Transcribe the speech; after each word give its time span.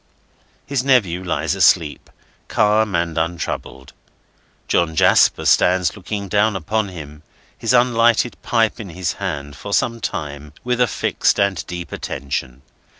His 0.65 0.83
nephew 0.83 1.23
lies 1.23 1.53
asleep, 1.53 2.09
calm 2.47 2.95
and 2.95 3.19
untroubled. 3.19 3.93
John 4.67 4.95
Jasper 4.95 5.45
stands 5.45 5.95
looking 5.95 6.27
down 6.27 6.55
upon 6.55 6.87
him, 6.87 7.21
his 7.55 7.71
unlighted 7.71 8.35
pipe 8.41 8.79
in 8.79 8.89
his 8.89 9.13
hand, 9.21 9.55
for 9.55 9.75
some 9.75 9.99
time, 10.01 10.53
with 10.63 10.81
a 10.81 10.87
fixed 10.87 11.39
and 11.39 11.63
deep 11.67 11.91
attention. 11.91 12.63